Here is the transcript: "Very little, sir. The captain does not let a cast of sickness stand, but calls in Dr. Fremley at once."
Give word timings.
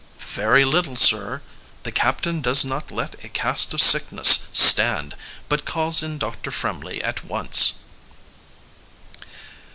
"Very 0.17 0.65
little, 0.65 0.95
sir. 0.95 1.43
The 1.83 1.91
captain 1.91 2.41
does 2.41 2.65
not 2.65 2.89
let 2.89 3.23
a 3.23 3.29
cast 3.29 3.71
of 3.71 3.83
sickness 3.83 4.47
stand, 4.51 5.15
but 5.47 5.63
calls 5.63 6.01
in 6.01 6.17
Dr. 6.17 6.49
Fremley 6.49 7.03
at 7.03 7.23
once." 7.23 7.73